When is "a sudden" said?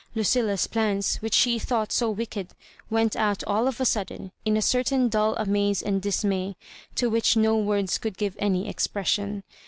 3.79-4.31